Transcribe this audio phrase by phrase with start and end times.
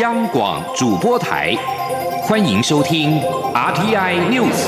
[0.00, 1.54] 央广主播台，
[2.22, 3.20] 欢迎收听
[3.52, 4.66] RTI News。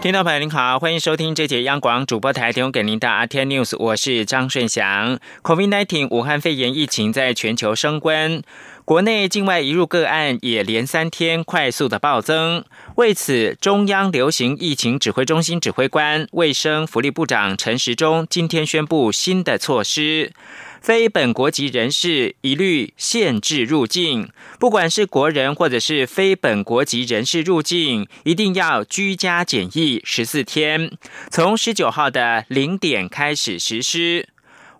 [0.00, 5.18] 听众朋友您好，欢迎收听这节央广主播台提供给您的 RTI News，我是张顺祥。
[5.42, 8.44] COVID-19 武汉肺炎疫情在全球升温。
[8.90, 12.64] 国内境外移入个案也连三天快速的暴增，
[12.96, 20.32] 为此，中央流行疫情指挥中心指挥官、卫生福利部长陈时中今天宣布新的措施：
[20.80, 30.90] 非本国籍人士一律限制入境，不管是国人或者是非本国籍人士入境，一定要居家检疫十四天，
[31.30, 34.26] 从十九号的零点开始实施。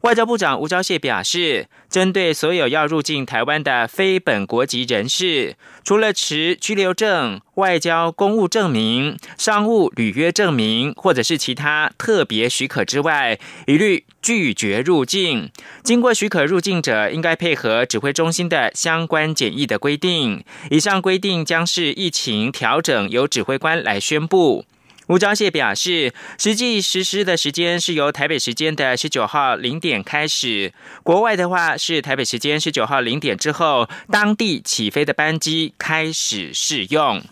[0.02, 15.50] 外交部长吴钊燮表示，针对所有要入境台湾的非本国籍人士，除了持居留证、外交公务证明、商务履约证明或者是其他特别许可之外，一律拒绝入境。
[15.82, 20.42] 经过许可入境者，应该配合指挥中心的相关检疫的规定。
[20.70, 24.64] 以上规定将是疫情调整由指挥官来宣布。
[25.10, 30.72] 吴钊燮表示，实际实施的时间是由台北时间的十九号零点开始，
[31.02, 37.24] 国外的话是台北时间十九号零点之后，当地起飞的班机开始试用。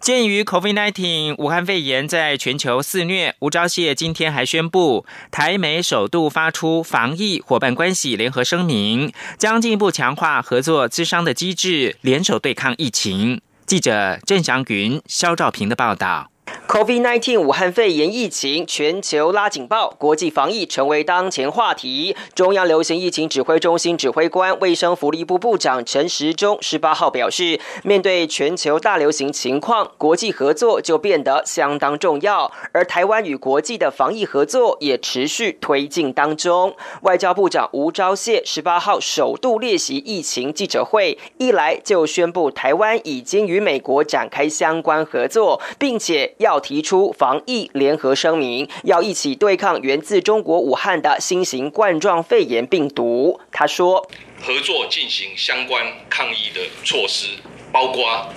[0.00, 13.40] 鉴于 COVID-19 武汉肺炎在全球肆虐，吴钊燮今天还宣布，台美首度发出防疫伙伴关系联合声明，将进一步强化合作资商的机制，联手对抗疫情。
[13.72, 16.31] 记者郑祥云、肖兆平的报道。
[16.46, 22.16] COVID-19 武汉肺炎疫情全球拉警报，国际防疫成为当前话题。
[22.34, 32.50] 中央流行疫情指挥中心指挥官、卫生福利部部长陈时中十八号表示，面对全球大流行情况，国际合作就变得相当重要。
[32.72, 36.74] 而台湾与国际的防疫合作也持续推进当中。
[37.02, 46.62] 外交部长吴钊燮十八号首度列席疫情记者会，一来就宣布台湾已经与美国展开相关合作，并且要。
[46.62, 53.40] 提出防疫联合声明，要一起对抗源自中国武汉的新型冠状肺炎病毒。
[53.50, 54.08] 他说
[54.40, 57.26] ：“合作进行相关抗疫的措施，
[57.72, 58.32] 包括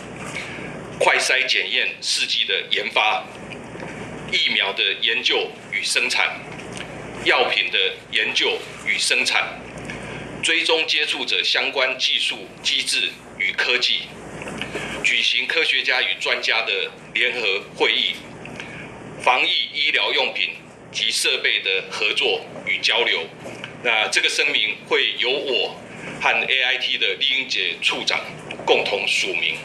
[0.99, 3.23] 快筛检验试剂的研发、
[4.31, 6.39] 疫苗的研究与生产、
[7.25, 7.77] 药品的
[8.11, 8.57] 研究
[8.87, 9.61] 与生产、
[10.41, 13.99] 追踪接触者相关技术机制与科技。”
[15.03, 18.15] 举行科学家与专家的联合会议，
[19.21, 20.55] 防疫医疗用品
[20.91, 23.27] 及设备的合作与交流。
[23.83, 25.79] 那这个声明会由我
[26.21, 28.19] 和 AIT 的丽英杰处长
[28.65, 29.55] 共同署名。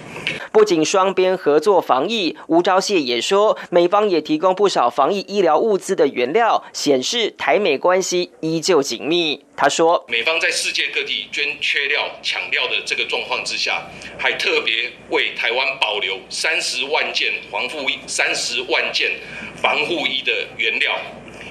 [0.52, 9.44] 不仅双边合作防疫，吴钊燮也说，美方也提供不少防疫医疗物资的原料，显示台美关系依旧紧密。
[9.56, 13.86] 他说，美方在世界各地捐缺料、抢料的这个状况之下，
[14.18, 19.12] 还特别为台湾保留三十万件防护衣、三十万件
[19.62, 20.92] 防护衣的原料。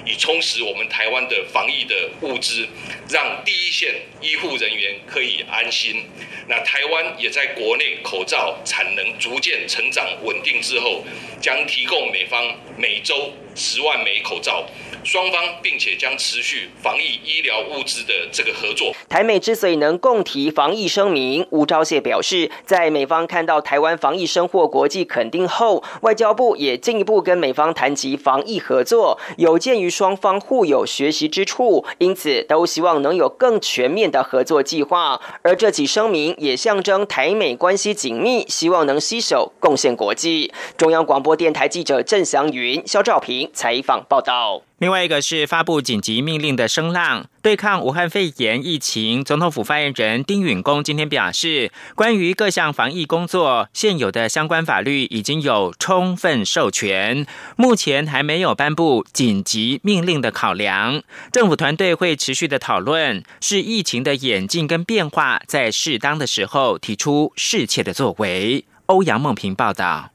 [0.04, 2.66] 以充实我们台湾的防疫的物资，
[3.08, 6.04] 让第一线医护人员可以安心。
[6.48, 11.04] 那台湾也在国内口罩产能逐渐成长稳定之后，
[11.40, 14.64] 将提供美方每周十万枚口罩。
[15.02, 18.92] 双方并且将持续防疫医疗物资的这个合作。
[19.08, 29.18] 台美之所以能共提防疫声明，吴钊燮表示，在美方看到台湾防疫生获国际肯定后，外交部也进一步跟美方谈及防疫合作。
[29.38, 35.18] 有鉴于双方互有学习之处，因此都希望能有更全面的合作计划。
[35.40, 40.52] 而这起声明也象征台美关系紧密，希望能携手贡献国际。
[40.76, 44.62] 中央广播电台记者郑祥云、肖兆平采访报道。
[44.78, 49.22] 另外一个是发布紧急命令的声浪，对抗武汉肺炎疫情。
[49.22, 57.26] 总统府发言人丁允恭今天表示，关于各项防疫工作，现有的相关法律已经有充分授权，
[57.56, 61.02] 目前还没有颁布紧急命令的考量。
[61.30, 68.64] 政府团队会持续的讨论，是疫情的演进跟变化，在适当的时候提出适切的作为。
[68.86, 70.10] 欧阳梦平报道。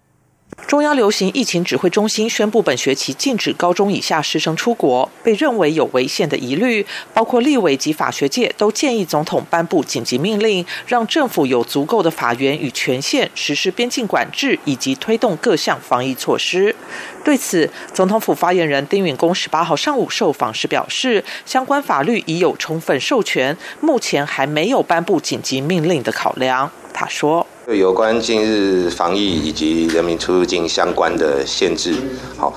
[0.67, 6.85] 中央流行疫情指挥中心宣布，本学期禁止高中以下师生出国，被认为有违宪的疑虑。
[7.13, 16.75] 包括立委及法学界都建议总统颁布紧急命令，让政府有足够的法源与权限实施边境管制以及推动各项防疫措施。
[17.23, 26.71] 对此，总统府发言人丁允恭十八号上午受访时表示，相关法律已有充分授权，目前还没有颁布紧急命令的考量。
[26.91, 27.45] 他说。
[27.65, 31.95] 对有关近日防疫以及人民出入境相关的限制，
[32.37, 32.53] 好，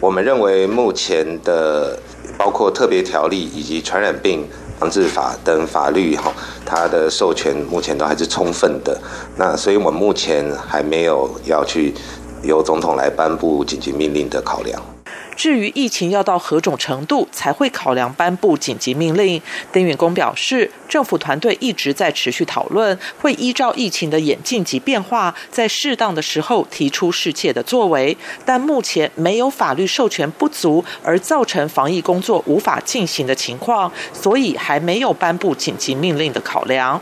[0.00, 1.98] 我们认为目前的
[2.38, 4.48] 包括特别条例以及传染病
[4.80, 6.32] 防治法等法律，哈，
[6.64, 8.98] 它的授权目前都还是充分的。
[9.36, 11.92] 那所以我们目前还没有要去
[12.42, 14.82] 由总统来颁布紧急命令的考量。
[15.38, 19.40] 至于疫情要到何种程度才会考量颁布紧急命令，
[19.72, 37.00] 丁允恭表示，政府团队一直在持续讨论，会依照疫情的演进及变化，在适当的时候提出适切的作为，但目前没有法律授权不足而造成防疫工作无法进行的情况，所以还没有颁布紧急命令的考量。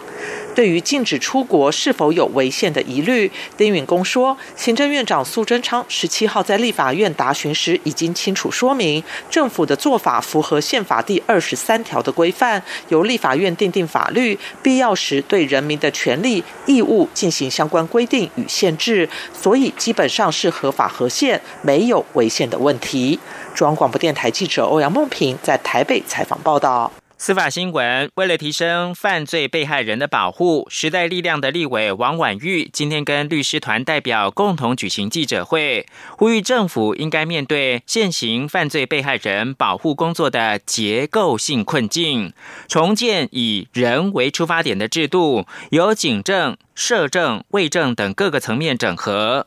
[0.57, 23.21] 对于禁止出国是否有违宪的疑虑，丁允恭说，行政院长苏贞昌十七号在立法院答询时已经清楚说明，政府的做法符合宪法第二十三条的规范，由立法院订定法律，必要时对人民的权利义务进行相关规定与限制，所以基本上是合法合宪，没有违宪的问题。
[23.55, 26.91] 中央广播电台记者欧阳梦平在台北采访报道。
[27.19, 42.35] 司法新闻：为了提升犯罪被害人的保护，时代力量的立委王婉玉今天跟律师团代表共同举行记者会，呼吁政府应该面对现行犯罪被害人保护工作的结构性困境，
[42.69, 49.47] 重建以人为出发点的制度，由警政、社政、卫政等各个层面整合。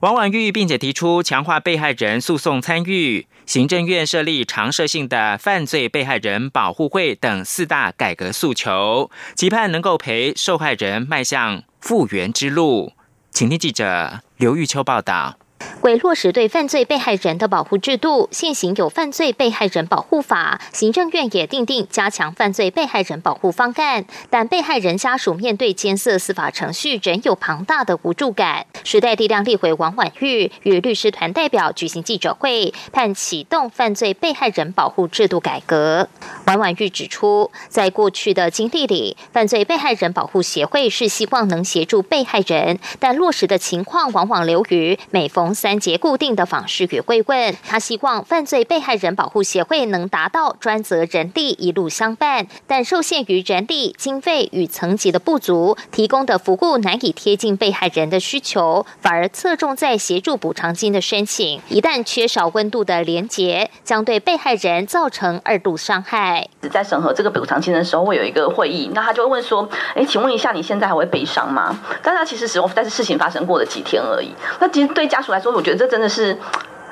[0.00, 3.26] 王婉玉并且提出强化被害人诉讼参与。
[3.44, 12.94] 行政院设立常设性的犯罪被害人保护会等四大改革诉求，期盼能够陪受害人迈向复原之路。
[13.30, 15.36] 请听记者刘玉秋报道。
[15.82, 24.04] 为落实对犯罪被害人的保护制度，现行有《犯罪被害人保护法》，行政院也订定加强犯罪被害人保护方案。
[24.28, 28.66] 但被害人家属面对艰涩司法程序，仍有庞大的无助感。
[28.84, 36.08] 时代力量立委王婉玉与律师团代表举行记者会，盼启动犯罪被害人保护制度改革。
[36.46, 61.60] 王婉玉指出，在过去的经历里，犯罪被害人保护协会是希望能协助被害人，但落实的情况往往流于每逢三节固定的访视与慰问，他希望犯罪被害人保护协会能达到专责人力一路相伴，但受限于人力、经费与层级的不足，提供的服务难以贴近被害人的需求，反而侧重在协助补偿金的申请。
[61.68, 66.48] 一旦缺少温度的连结，将对被害人造成二度伤害。
[66.70, 74.30] 在审核这个补偿金的时候，会有一个会议，那他就会问说：“哎，请问一下，你现在还会悲伤吗？”但他其实只但是事情发生过的几天而已。
[74.60, 76.36] 那其实对家属来，说，我觉得这真的是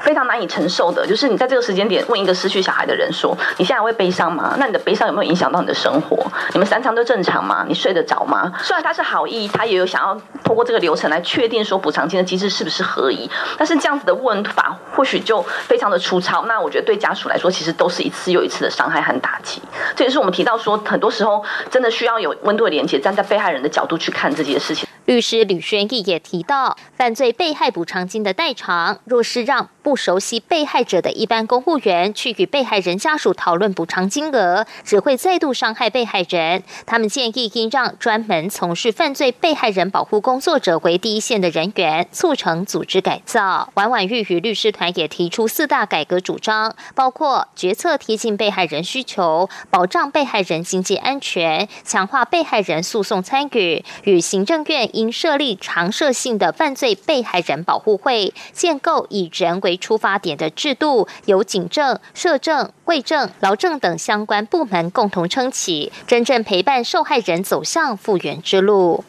[0.00, 1.06] 非常难以承受的。
[1.06, 6.17] 就是你在这个时间点问一个失去小孩的人说：“你现在会悲伤吗？”那你的悲伤有没有影响到你的生活？
[6.53, 7.65] 你们三餐都正常吗？
[7.69, 8.53] 你睡得着吗？
[8.62, 10.15] 虽然他是好意，他也有想要
[10.45, 13.29] 通过这个流程来确定说补偿金的机制是不是合宜，
[13.59, 16.47] 但是这样子的问法或许就非常的粗糙。
[16.47, 19.61] 那我觉得对家属来说，其实都是一次又一次的伤害和打击。
[19.97, 24.88] 这也是我们提到说，很多时候真的需要有温度的连接，站在被害人的角度去看这件事情。
[25.09, 36.63] 律师吕轩义也提到，犯罪被害补偿金的代偿，若是让不熟悉被害者的一般公务员去与被害人家属讨论补偿金额，只会再度伤害被害人。
[36.85, 43.73] 他们建议应让专门从事犯罪被害人保护工作者为第一线的人员，促成组织改造。
[43.77, 54.87] 婉婉玉与律师团也提出四大改革主张，包括决策贴近被害人需求，保障被害人经济安全，强化被害人诉讼参与，与行政院。
[54.99, 69.05] 应设立常设性的犯罪被害人保护会，建构以人为出发点的制度，由警政、社政、卫政、劳政等相关部门共同撑起，真正陪伴受害人走向复原之路。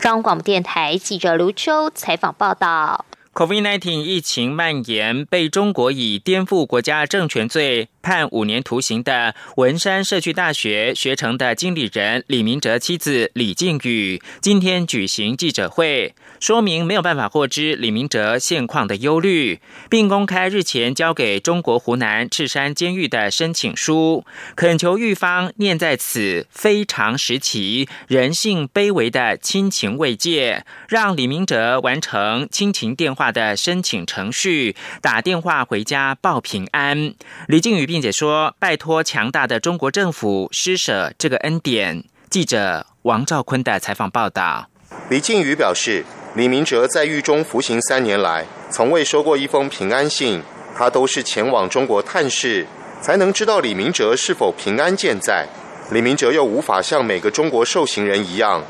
[0.00, 3.04] 中央广播电台记者卢秋采访报道。
[3.34, 7.88] COVID-19 疫情蔓延，被中国以颠覆国家政权罪。
[8.02, 24.24] 判五年徒刑的文山社区大学学成的经理人李明哲妻子李静宇今天举行记者会，说明没有办法获知李明哲现况的忧虑，并公开日前交给中国湖南赤山监狱的申请书，
[24.56, 37.14] 恳求狱方念在此非常时期人性卑微的亲情慰藉，让李明哲完成亲情电话的申请程序，打电话回家报平安。
[37.46, 37.92] 李静宇。
[37.92, 44.70] 并且说：“拜托强大的中国政府施舍这个恩典。”记者王兆坤的采访报道。
[45.10, 46.02] 李靖宇表示，
[46.34, 50.42] 李明哲在狱中服刑三年来，从未收过一封平安信，
[50.74, 52.66] 他都是前往中国探视，
[53.02, 55.46] 才能知道李明哲是否平安健在。
[55.90, 58.64] 李明哲又无法像每个中国受刑人一样，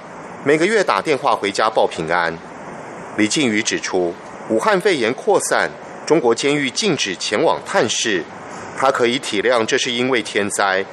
[0.45, 2.37] 每个月打电话回家报平安。
[3.17, 4.13] 李靖宇指出，
[4.49, 5.71] 武汉肺炎扩散，
[6.05, 8.25] 中国监狱禁止前往探视，
[8.77, 10.85] 他可以体谅这是因为天灾，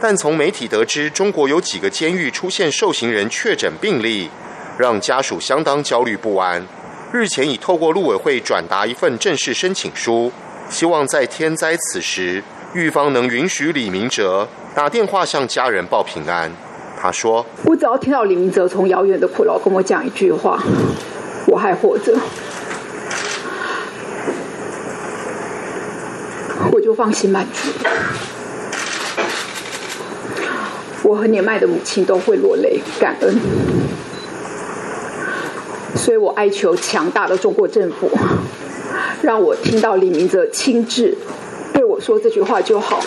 [0.00, 4.30] 但从媒体得知中国有几个监狱出现受刑人确诊病例，
[4.78, 6.66] 让家属相当焦虑不安。
[7.12, 10.32] 日前已透过陆委会转达一份正式申请书，
[10.68, 16.50] 希望在天灾此时，狱方能允许李明哲打电话向家人报平安。
[17.00, 20.62] 他说：“我只要听到李明哲从遥远的苦劳跟我讲一句话。”
[21.46, 22.16] 我还活着，
[26.72, 27.68] 我就放心满足。
[31.02, 33.38] 我和年迈的母亲都会落泪感恩，
[36.04, 38.10] 所以我哀求强大的中国政府，
[39.22, 41.16] 让我听到李明哲亲自
[41.72, 43.02] 对我说这句话就好。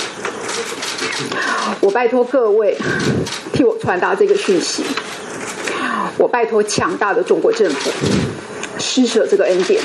[1.79, 2.75] 我拜托各位
[3.53, 4.83] 替我传达这个讯息。
[6.17, 7.91] 我拜托强大的中国政府
[8.79, 9.79] 施舍这个恩典。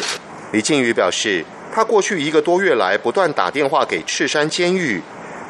[0.52, 5.02] 李静宇表示，他过去一个多月来不断打电话给赤山监狱，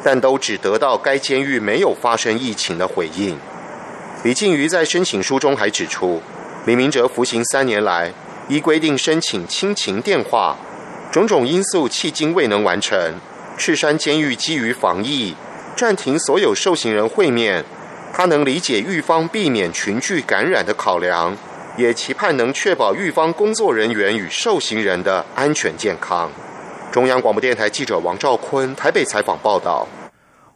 [0.02, 3.38] 但都只得到该监狱没有发生疫情的回应。
[4.25, 6.21] 李静宇在申请书中还指出，
[6.64, 8.12] 李明哲服刑三年来，
[8.49, 10.57] 依规定申请亲情电话，
[11.11, 13.14] 种种因素迄今未能完成。
[13.59, 15.35] 赤山监狱基于防疫，
[15.75, 17.64] 暂停所有受刑人会面。
[18.12, 21.37] 他能理解狱方避免群聚感染的考量，
[21.76, 26.31] 也期盼能确保狱方工作人员与受刑人的安全健康。
[26.92, 29.88] 中央广播电台记者王兆坤台北采访报道。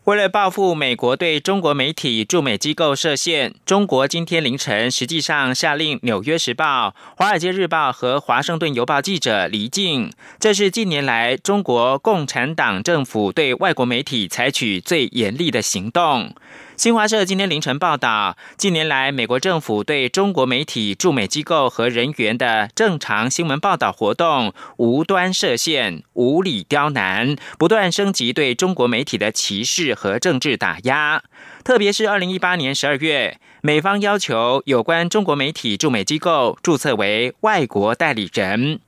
[0.07, 10.13] 为了报复美国对中国媒体驻美机构设限，中国今天凌晨实际上下令《纽约时报》《华尔街日报》和《华盛顿邮报》记者离境。
[10.39, 16.33] 这是近年来中国共产党政府对外国媒体采取最严厉的行动。
[16.77, 31.23] 新华社今天凌晨报道，近年来，美国政府对中国媒体驻美机构和人员的正常新闻报道活动无端设限、无理刁难，不断升级对中国媒体的歧视和政治打压。
[31.65, 38.81] 特别是二零一八年十二月，美方要求有关中国媒体驻美机构注册为外国代理人。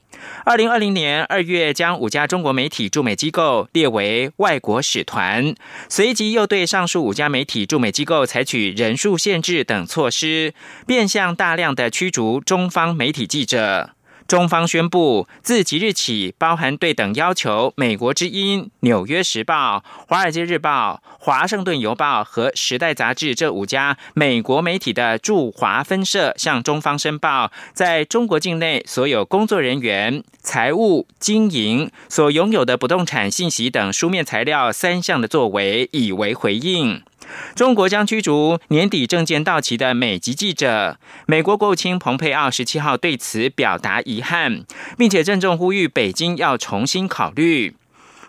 [0.45, 5.55] 二零二零年二月，将五家中国媒体驻美机构列为外国使团，
[5.89, 10.55] 随即又对上述五家媒体驻美机构采取人数限制等措施，
[10.87, 13.98] 变相大量的驱逐中方媒体记者。
[14.29, 37.03] 中方宣布，自即日起，包含对等要求美国之音、纽约时报、华尔街日报、华盛顿邮报和时代杂志这五家美国媒体的驻华分社，向中方申报在中国境内所有工作人员、财务、经营所拥有的不动产信息等书面材料三项的作为，以为回应。
[37.55, 40.99] 中国将驱逐年底证件到期的美籍记者。
[41.27, 44.65] 美国国务卿蓬佩奥十七号对此表达遗憾，
[44.97, 47.77] 并且郑重呼吁北京要重新考虑。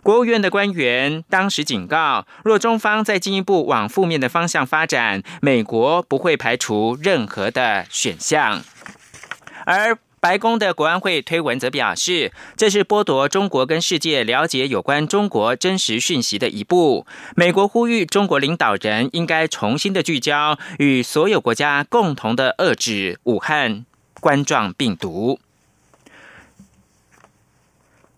[0.02, 8.62] 国务院的官员当时警告，若中方再进一步往负面的方向发展，美国不会排除任何的选项。
[9.66, 17.06] 而白宫的国安会推文则表示，这是剥夺中国跟世界了解有关中国真实讯息的一步。
[17.36, 23.86] 美国呼吁中国领导人应该重新的聚焦，与所有国家共同的遏制武汉
[24.20, 25.40] 冠状病毒。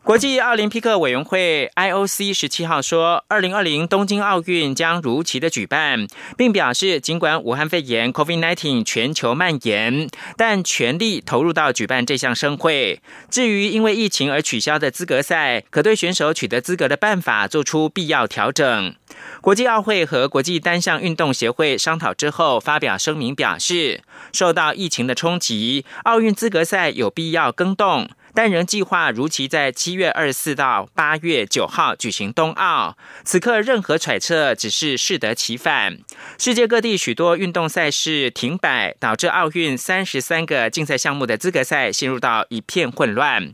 [0.03, 12.99] 国际奥林匹克委员会 （IOC） 十七号说，二零二零东京奥运将如期的举办，并表示，尽管武汉肺炎 （COVID-19） 全球蔓延，但全力投入到举办这项盛会。
[13.29, 18.95] 至于因为疫情而取消的资格赛，可对选手取得资格的办法做出必要调整。
[19.39, 24.01] 国际奥会和国际单项运动协会商讨之后，发表声明表示，
[24.33, 28.09] 受到疫情的冲击，奥运资格赛有必要更动。
[28.33, 32.97] 但仍计划如期在七月二十四到八月九号举行冬奥。
[33.23, 35.97] 此刻任何揣测只是适得其反。
[36.37, 43.53] 世界各地许多运动赛事停摆，导致奥运三十三个竞赛项目的资格赛陷入到一片混乱。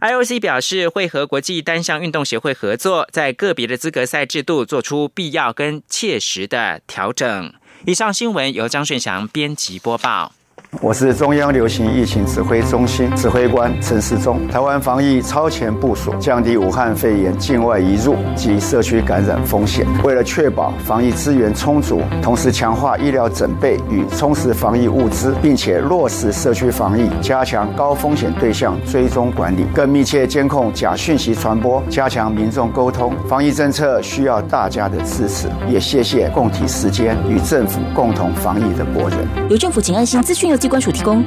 [0.00, 7.54] IOC 表示会和国际单项运动协会合作，在个别的资格赛制度做出必要跟切实的调整。
[7.86, 10.32] 以上新闻由张顺祥编辑播报。
[10.80, 14.48] 我是中央流行疫情指挥中心指挥官陈世忠。
[14.48, 19.86] 台湾防疫超前部署，降低武汉肺炎境外移入及社区感染风险。
[20.02, 33.12] 为了确保防疫资源充足，同时强化医疗准备与充实防疫物资，并且落实社区防疫，加强高风险对象追踪管理，更密切监控假讯息传播，加强民众沟通。
[33.28, 39.18] 防疫政策需要大家的支持，也谢谢共体时间与政府共同防疫的国人。
[39.50, 41.24] 由政府请安心资讯由机关署提供。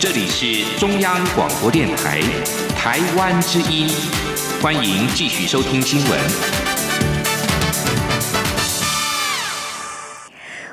[0.00, 2.22] 这里是中央广播电台
[2.74, 3.86] 台湾之音，
[4.62, 6.18] 欢迎继续收听新闻。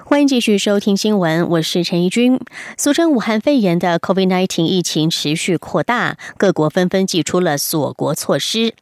[0.06, 2.40] 欢迎继续收听新闻，我是陈怡君。
[2.78, 8.74] 俗称武汉肺炎的 COVID-19 疫情持续扩大，各国纷纷祭出了锁国措施。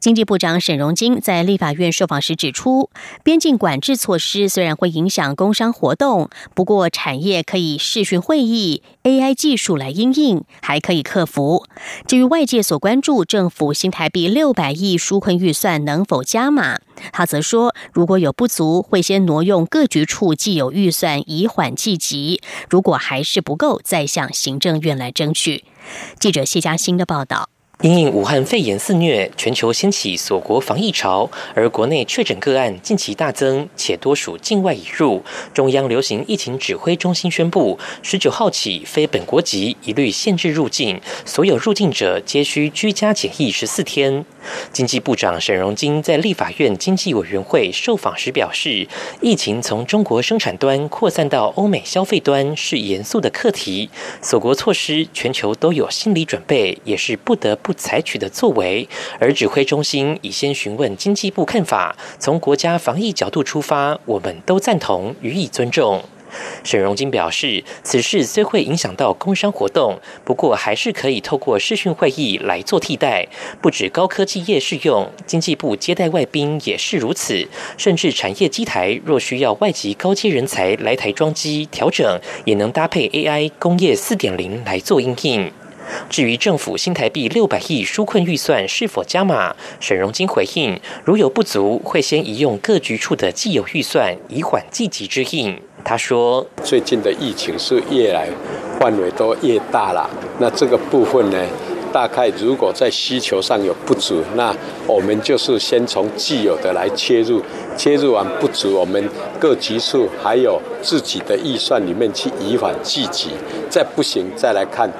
[0.00, 2.90] 经济部长沈荣金在立法院受访时指出，
[3.22, 11.64] 边境管制措施虽然会影响工商活动，不过产业可以视讯会议、AI 技术来应应，还可以克服。
[12.06, 16.78] 至于外界所关注政府新台币六百亿纾困预算能否加码，
[17.12, 25.64] 他则说，如果有不足，会先挪用各局处既有预算以缓济急；如果还是不够，再向行政院来争取。
[26.18, 27.48] 记者谢嘉欣的报道。
[27.82, 35.22] 因应武汉肺炎肆虐，全球掀起锁国防疫潮，而国内确诊个案近期大增，且多属境外引入。
[35.54, 44.24] 中央流行疫情指挥中心宣布，十九号起，非本国籍一律限制入境，所有入境者皆需居家检疫十四天。
[44.72, 48.88] 经济部长沈荣金在立法院经济委员会受访时表示，
[49.20, 53.88] 疫情从中国生产端扩散到欧美消费端是严肃的课题，
[54.20, 57.67] 锁国措施全球都有心理准备，也是不得不。
[57.68, 58.88] 不采取的作为，
[59.20, 66.02] 而指挥中心已先询问经济部看法，从国家防疫角度出发，我们都赞同，予以尊重。
[66.64, 73.28] 沈荣金表示，此事虽会影响到工商活动，不过还是可以透过视讯会议来做替代。
[73.60, 77.46] 不止高科技业适用，经济部接待外宾也是如此，
[77.76, 85.52] 甚至产业机台若需要外籍高阶人才来台装机调整，也能搭配 AI 工业四点零来做应应。
[86.08, 95.60] 至于政府新台币六百亿纾困预算是否加码，沈荣金回应：如有不足，会先移用各局处的既有预算，以缓积极之应。
[95.84, 98.28] 他说：最近的疫情是越来
[98.78, 101.38] 范围都越大了，那这个部分呢，
[101.92, 104.54] 大概如果在需求上有不足，那
[104.86, 107.40] 我们就是先从既有的来切入，
[107.76, 113.30] 切入完不足，我们各局处还有自己的预算里面去以缓积急，
[113.70, 114.90] 再不行再来看。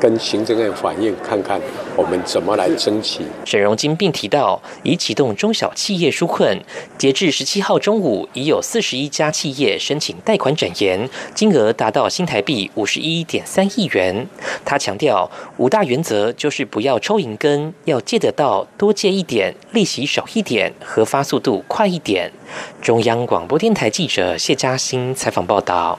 [0.00, 1.60] 跟行政院反映，看看
[1.96, 3.24] 我们怎么来争取。
[3.44, 6.60] 沈荣金并提到，已启动中小企业纾困，
[6.98, 14.26] 截至十七号中午，已有四十一家企业申请贷款展延，金额达到新台币五十一点三亿元。
[14.64, 22.32] 他强调，五大原则就是不要抽银根，要借得到，多借一点，利息少一点，核发速度快一点。
[22.80, 25.98] 中央广播电台记者谢嘉欣采访报道。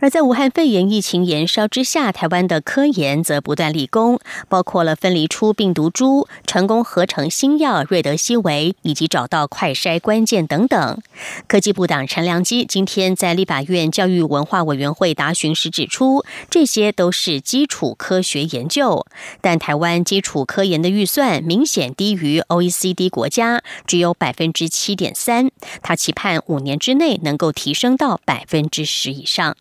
[0.00, 11.02] 而在武汉肺炎疫情延烧之下，台湾的科研则不断立功，包括了分离出病毒株、成功合成新药瑞德西韦，以及找到快筛关键等等。
[11.46, 19.04] 科技部长陈良基今天在立法院教育文化委员会答询时指出，这些都是基础科学研究，
[19.42, 25.50] 但台湾基础科研的预算明显低于 OECD 国家，只有百分之七点三。
[25.82, 29.54] 他期盼五年之内能够提升到百分之十以上。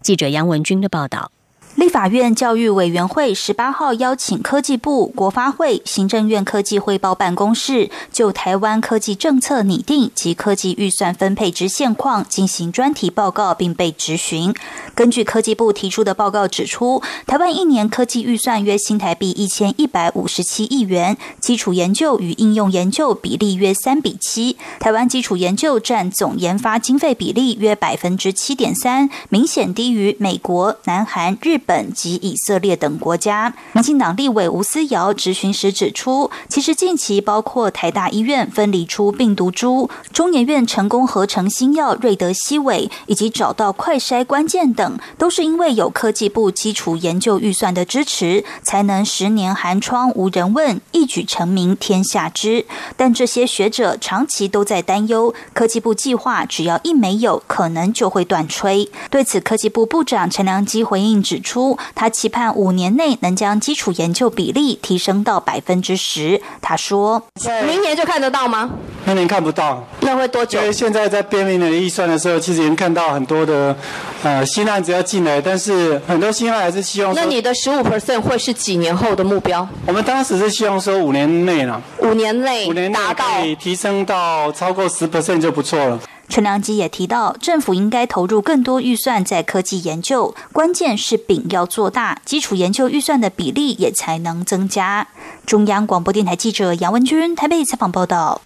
[0.00, 1.32] 记者杨文军的报道。
[1.76, 14.54] 立法院教育委员会十八号邀请科技部、国发会、行政院科技汇报办公室就台湾科技政策拟定及科技预算分配之现况进行专题报告，并被质询。
[14.94, 24.56] 根据科技部提出的报告指出，台湾一年科技预算约新台币一千一百五十七亿元，基础研究与应用研究比例约三比七。
[24.80, 31.58] 台湾基础研究占总研发经费比例约百分之七点三，明显低于美国、南韩、日。
[31.58, 52.64] 本本及以色列等国家，民进党立委吴思瑶质询时指出，其实近期包括台大医院分离出病毒株，中研院成功合成新药瑞德西韦，以及找到快筛关键等，都是因为有科技部基础研究预算的支持，才能十年寒窗无人问，一举成名天下知。
[52.96, 58.88] 但这些学者长期都在担忧，科技部计划只要一没有，可能就会断炊。
[59.10, 61.55] 对此，科技部部长陈良基回应指出。
[61.56, 66.38] 出，他期盼五年内能将基础研究比例提升到百分之十。
[66.60, 67.22] 他说
[67.66, 68.68] ：“明年就看得到吗？
[69.06, 70.60] 明年看不到，那会多久？
[70.60, 73.74] 因为现在在编明年的预算的时候，其实已经看到很多的
[74.22, 77.14] 呃新案子要进来，但是很多新案还是希望。
[77.14, 79.66] 那你的十五 percent 会是几年后的目标？
[79.86, 95.08] 我们当时是希望说五年内了，五年内五年达到可以提升到超过十 percent 就不错了。”陈良基也提到，政府应该投入更多预算在科技研究，关键是饼要做大，基础研究预算的比例也才能增加。
[95.46, 98.42] 中央广播电台记者杨文君台北采访报道。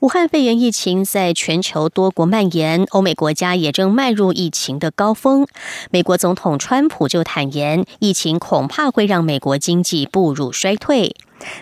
[0.00, 5.44] 武汉肺炎疫情在全球多国蔓延，欧美国家也正迈入疫情的高峰。
[5.90, 11.16] 美国总统川普就坦言，疫情恐怕会让美国经济步入衰退。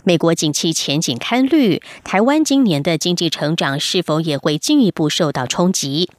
[0.05, 6.11] 美国景气前景堪虑，台湾今年的经济成长是否也会进一步受到冲击？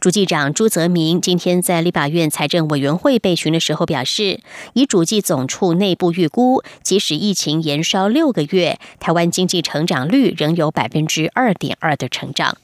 [0.00, 4.40] 主计长朱泽明今天在立法院财政委员会被询的时候表示，
[4.72, 12.56] 以主计总处内部预估，即使疫情延烧六个月，台湾经济成长率仍有百分之二点二的成长。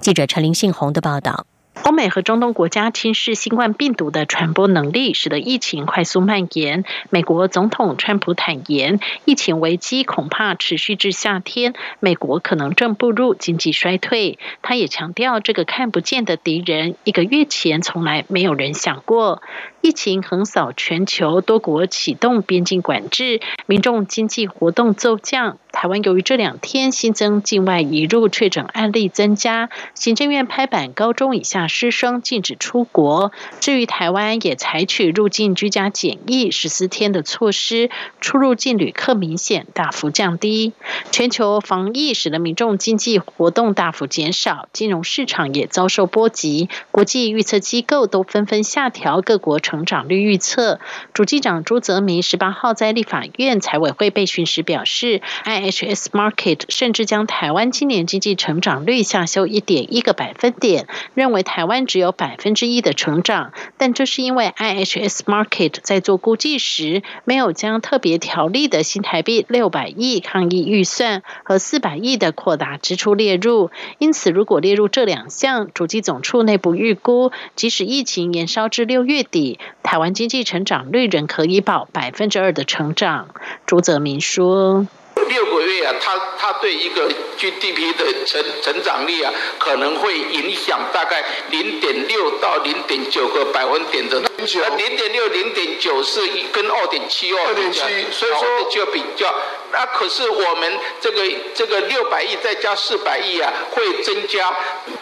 [0.00, 1.44] 记者陈林信宏的报道。
[1.82, 6.84] 欧美和中东国家轻视新冠病毒的传播能力，使得疫情快速蔓延。
[7.10, 14.38] 美国总统川普坦言，疫情危机恐怕持续至夏天，美国可能正步入经济衰退。
[14.62, 19.42] 他也强调，这个看不见的敌人，一个月前从来没有人想过。
[19.82, 25.56] 疫情横扫全球，多国启动边境管制，民众经济活动骤降。
[25.72, 33.32] 台湾由于这两天新增境外移入确诊案例增加，行政院拍板高中以下师生禁止出国。
[33.60, 37.88] 至于台湾也采取入境居家检疫十四天的措施，
[38.20, 40.74] 出入境旅客明显大幅降低。
[41.10, 46.68] 全球防疫使得民众经济活动大幅减少，金融市场也遭受波及。
[46.90, 50.80] 国际预测机构都纷纷下调各国成长率预测。
[51.14, 63.52] 主机长朱泽明十八号在立法院财委会被询时表示，IHS Market 甚至将台湾今年经济成长率下修一点一个百分点，认为台湾只有百分之一的成长。
[63.78, 73.70] 但这是因为 IHS Market 在做估计时，没有将特别条例的新台币六百亿抗疫预算和四百亿的扩大支出列入。
[73.98, 83.28] 因此，如果列入这两项，主机总处内部预估，即使疫情延烧至六月底，台湾经济成长率仍可以保百分之二的成长。
[83.66, 84.86] 朱泽明说。
[85.28, 87.08] 六个月啊，他他对一个
[87.40, 94.20] GDP 的成成长率啊，可能会影响大概零点六到零点九个百分点的。
[94.36, 96.20] 那零点六、零点九是
[96.52, 99.34] 跟二点七二点七，所以说就比较。
[99.72, 101.22] 那可是我们这个
[101.54, 104.52] 这个六百亿再加四百亿啊，会增加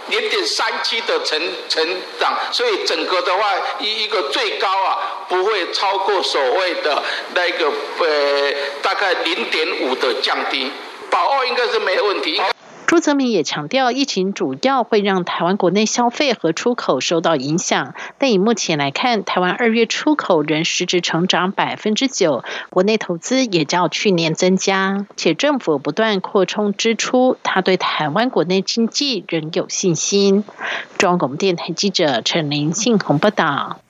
[0.09, 1.87] 零点三七的成成
[2.20, 7.03] 长，所以整个的话一一个最高啊，不会超过所谓的
[7.35, 10.70] 那个呃大概零点五的降低，
[11.11, 12.40] 保二应该是没问题。
[12.87, 30.44] 朱泽明也强调，疫情主要会让台湾国内消费和出口受到影响，但以目前来看，台湾二月出口仍实质成长百分之九，国内投资也较去年增加，且政府不断扩充支出，他对台湾国内经济仍有信心。
[30.97, 33.81] 中央广播电台记者陈林信宏报道。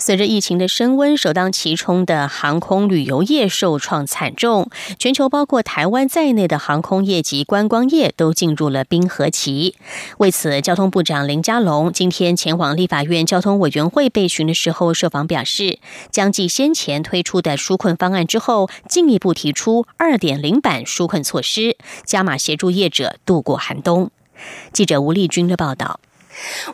[0.00, 4.70] 随着疫情的升温，首当其冲的航空旅游业受创惨重。
[4.98, 9.76] 全球包括台湾在内的航空业及观光业都进入了冰河期。
[10.16, 15.78] 为此，交通部长林佳龙今天前往立法院交通委员会备询的时候，受访表示，
[16.10, 24.10] 将继先前推出的纾困方案之后，进一步提出二点零版纾困措施，加码协助业者度过寒冬。
[24.72, 26.00] 记者吴丽君的报道。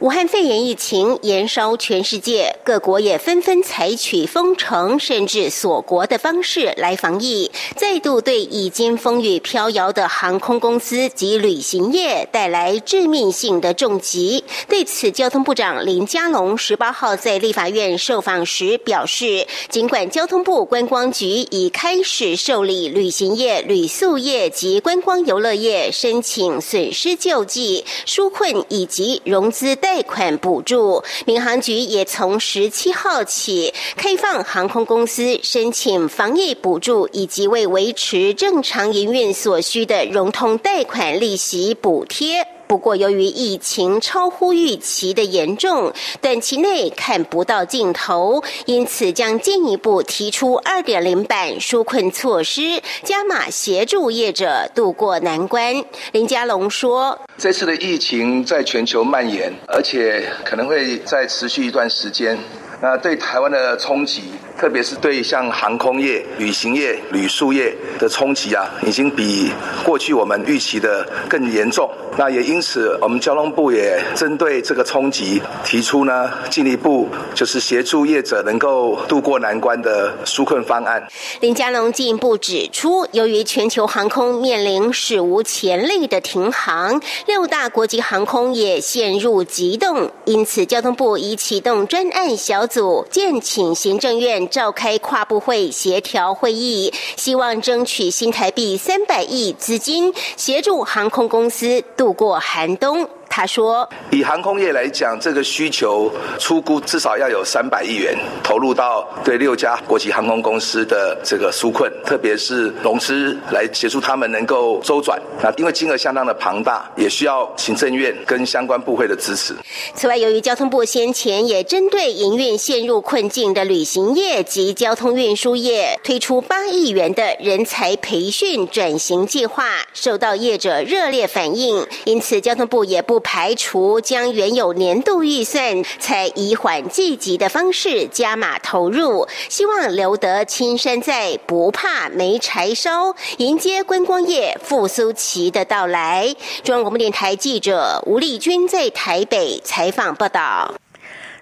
[0.01, 14.45] 武汉肺炎疫情延烧全世界，各国也纷纷采取封城甚至锁国的方式来防疫，再度对已经风雨飘摇的航空公司及旅行业带来致命性的重击。
[14.69, 29.51] 对此，交通部长林佳龙十八号在立法院受访时表示，尽管交通部观光局已开始受理旅行业、旅宿业及观光游乐业申请损失救济、纾困以及融。
[29.57, 42.56] 资贷款补助，民航局也从十七号起开放航空公司申请防疫补助，以及为维持正常营运所需的融通贷款利息补贴。
[42.67, 55.85] 不过，由于疫情超乎预期的严重，短期内看不到尽头，因此将进一步提出二点零版纾困措施，加码协助业者渡过难关。
[56.13, 62.37] 林佳龙说：“这次的疫情在全球蔓延，而且可能会再持续一段时间。
[62.81, 64.25] 那对台湾的冲击，
[64.59, 69.51] 特别是对像航空业、旅行业、旅宿业的冲击啊，已经比
[69.83, 71.91] 过去我们预期的更严重。
[72.19, 81.03] 那也因此，我们交通部也针对这个冲击，提出呢进一步就是协助业者能够渡过难关的纾困方案。
[81.41, 103.09] 林佳龙进一步指出，由于全球航空面临史无前例的停航，六大国际航空也陷入急冻，因此交通部已启动专案小组，建请行政院召开跨部会协调会议，希望争取新台币三百亿资金，协助航空公司度过寒冬。
[103.29, 115.21] 他说：“以航空业来讲，这个需求出估至少要有三百亿元投入到对六家国际航空公司的这个纾困，特别是融资来协助他们能够周转。
[115.43, 119.55] 那因为金额相当的庞大，也需要行政院跟相关部会的支持。
[119.95, 146.37] 此外，由于交通部先前也针对营运陷入困境的旅行业及交通运输业推出八亿元的人才培训转型计划，受到业者热烈反应，因此交通部也不。”不排除将原有年度预算采以缓计急的方式加码投入，希望留得青山在，不怕没柴烧，迎接观光业复苏期的到来。
[146.63, 150.75] 中央广播电台记者吴丽君在台北采访报道。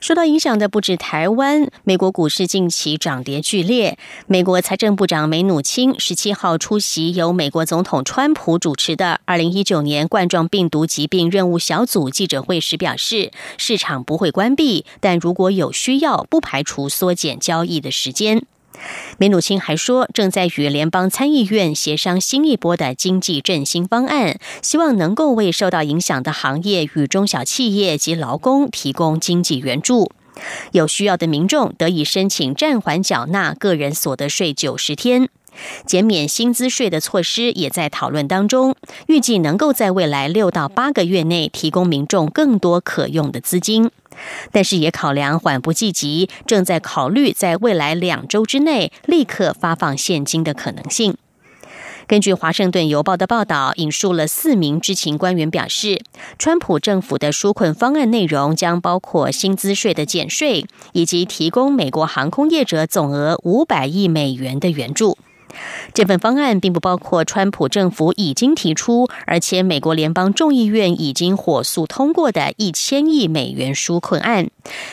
[0.05, 3.97] 受到影响的不止台湾，美国股市近期涨跌剧烈。
[4.27, 18.45] 美国财政部长梅努钦十七号出席由美国总统川普主持的二零一九年冠状病毒疾病任务小组记者会时表示，市场不会关闭，但如果有需要，不排除缩减交易的时间。
[19.19, 30.11] 梅努钦还说，正在与联邦参议院协商新一波的经济振兴方案，希望能够为受到影响的行业与中小企业及劳工提供经济援助。
[30.73, 35.29] 有需要的民众得以申请暂缓缴纳个人所得税九十天，
[35.87, 38.75] 减免薪资税的措施也在讨论当中，
[39.07, 43.93] 预计能够在未来六到八个月内提供民众更多可用的资金。
[44.53, 51.17] 但是也考量缓不济急，正在考虑在未来两周之内立刻发放现金的可能性。
[52.07, 56.03] 根据《华盛顿邮报》的报道，引述了四名知情官员表示，
[56.39, 65.17] 川普政府的纾困方案内容将包括薪资税的减税，以及提供美国航空业者总额五百亿美元的援助。
[65.93, 74.49] 这份方案并不包括川普政府已经提出，而且美国联邦众议院已经火速通过的一千亿美元纾困案，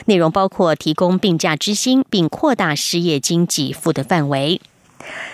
[0.05, 4.61] 内容包括提供病假之薪，并扩大失业金给付的范围。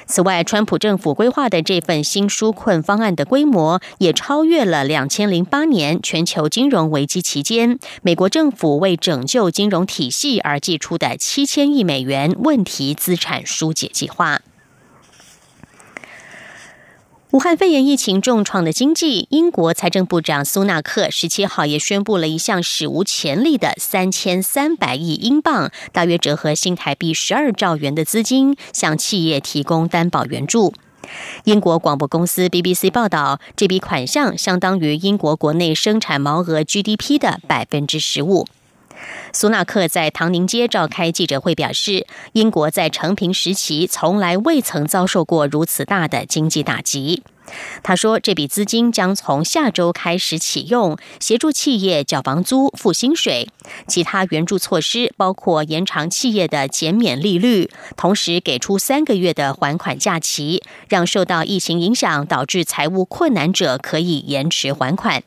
[0.06, 14.42] 此外，川普政府规划的这份新纾困方案的规模也超越了两千零八年全球金融危机期间美国政府为拯救金融体系而寄出的七千亿美元问题资产疏解计划。
[17.32, 30.74] 武汉肺炎疫情重创的经济，英国财政部长苏纳克十七号也宣布了一项史无前例的三千三百亿英镑，大约折合新台币十二兆元的资金，向企业提供担保援助。
[31.44, 38.48] 英国广播公司 BBC 报道，这笔款项相当于英国国内生产毛额 GDP 的百分之十五。
[39.34, 47.24] 苏纳克在唐宁街召开记者会，表示，英国在成平时期从来未曾遭受过如此大的经济打击。
[47.82, 53.48] 他说，这笔资金将从下周开始启用，协助企业缴房租、付薪水。
[53.88, 65.24] 其他援助措施包括延长企业的减免利率，同时给出三个月的还款假期，让受到疫情影响导致财务困难者可以延迟还款。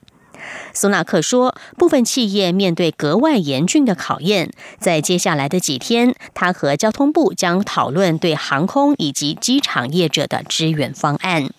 [0.72, 11.50] 苏纳克说，部分企业面对格外严峻的考验，在接下来的几天，他和交通部将讨论对航空以及机场业者的支援方案。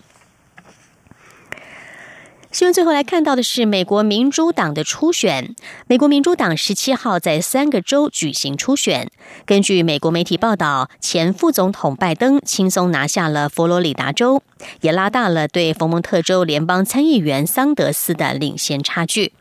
[2.51, 5.55] 新闻最后来看到的是美国民主党的初选。
[5.87, 9.09] 美国民主党十七号在三个州举行初选。
[9.45, 14.43] 根据美国媒体报道，前副总统拜登轻松拿下了佛罗里达州，
[14.81, 19.31] 也拉大了对佛蒙特州联邦参议员桑德斯的领先差距。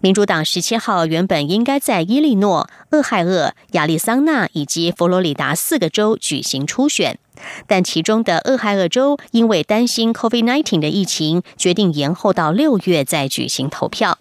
[0.00, 7.18] 民主党十七号原本应该在伊利诺、俄亥俄、亚利桑那以及佛罗里达四个州举行初选，
[7.66, 14.18] 但其中的俄亥俄州因为担心 COVID-19 的疫情，决定延后到六月再举行投票。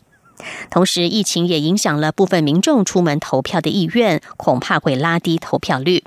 [0.69, 6.03] 同时，疫情也影响了部分民众出门投票的意愿，恐怕会拉低投票率。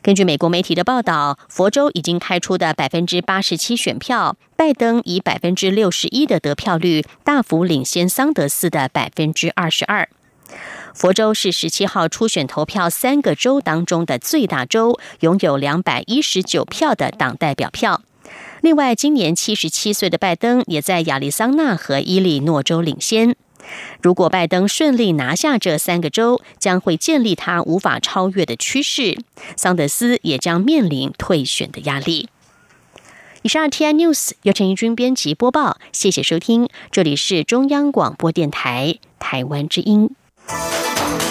[0.00, 10.08] 根据美国媒体的报道，佛州已经开出的百分之八十七选票，拜登以百分之六十一的得票率大幅领先桑德斯的百分之二十二。
[10.94, 18.02] 佛州是十七号初选投票三个州当中的最大州，拥有两百一十九票的党代表票。
[18.60, 23.36] 另外，今年七十七岁的拜登也在亚利桑那和伊利诺州领先。
[24.02, 29.18] 如果拜登顺利拿下这三个州，将会建立他无法超越的趋势。
[29.56, 32.28] 桑德斯也将面临退选的压力。
[33.42, 40.10] 以上 T I News 由陈怡君编辑播报，谢谢收听，这里是中央广播电台台湾之音。
[40.50, 41.27] Música